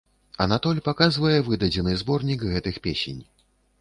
Анатоль 0.45 0.79
паказвае 0.87 1.35
выдадзены 1.49 1.93
зборнік 2.03 2.49
гэтых 2.55 2.81
песень. 2.89 3.21